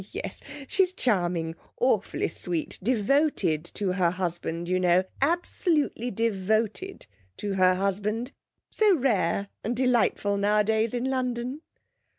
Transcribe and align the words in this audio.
'Oh 0.03 0.05
yes, 0.09 0.41
she's 0.67 0.93
charming, 0.93 1.53
awfully 1.79 2.27
sweet 2.27 2.79
devoted 2.81 3.63
to 3.75 3.91
her 3.91 4.09
husband, 4.09 4.67
you 4.67 4.79
know 4.79 5.03
absolutely 5.21 6.09
devoted 6.09 7.05
to 7.37 7.53
her 7.53 7.75
husband; 7.75 8.31
so 8.71 8.95
rare 8.97 9.49
and 9.63 9.75
delightful 9.77 10.37
nowadays 10.37 10.95
in 10.95 11.03
London.' 11.03 11.61